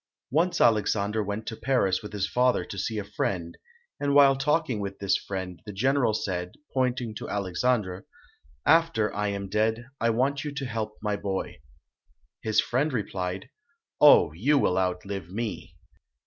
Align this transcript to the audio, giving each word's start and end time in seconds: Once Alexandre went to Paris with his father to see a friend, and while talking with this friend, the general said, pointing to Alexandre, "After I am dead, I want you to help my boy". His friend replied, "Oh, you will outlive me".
Once 0.31 0.59
Alexandre 0.59 1.23
went 1.23 1.45
to 1.45 1.55
Paris 1.55 2.01
with 2.01 2.11
his 2.11 2.27
father 2.27 2.65
to 2.65 2.75
see 2.79 2.97
a 2.97 3.03
friend, 3.03 3.55
and 3.99 4.15
while 4.15 4.35
talking 4.35 4.79
with 4.79 4.97
this 4.97 5.15
friend, 5.15 5.61
the 5.67 5.71
general 5.71 6.11
said, 6.15 6.53
pointing 6.73 7.13
to 7.13 7.29
Alexandre, 7.29 8.07
"After 8.65 9.13
I 9.15 9.27
am 9.27 9.47
dead, 9.47 9.85
I 9.99 10.09
want 10.09 10.43
you 10.43 10.51
to 10.55 10.65
help 10.65 10.97
my 11.03 11.17
boy". 11.17 11.59
His 12.41 12.59
friend 12.59 12.91
replied, 12.91 13.51
"Oh, 13.99 14.31
you 14.31 14.57
will 14.57 14.79
outlive 14.79 15.29
me". 15.29 15.75